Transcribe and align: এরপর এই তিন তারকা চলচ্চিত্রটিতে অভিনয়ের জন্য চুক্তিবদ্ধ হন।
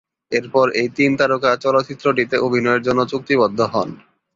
এরপর 0.31 0.65
এই 0.81 0.89
তিন 0.97 1.11
তারকা 1.19 1.51
চলচ্চিত্রটিতে 1.63 2.35
অভিনয়ের 2.39 2.85
জন্য 2.87 3.01
চুক্তিবদ্ধ 3.11 3.59
হন। 3.73 3.89